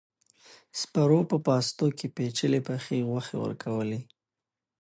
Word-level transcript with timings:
سپرو 0.79 1.19
په 1.31 1.37
پاستو 1.47 1.87
کې 1.97 2.07
پيچلې 2.15 2.61
پخې 2.67 3.05
غوښې 3.09 3.37
ورکولې. 3.43 3.99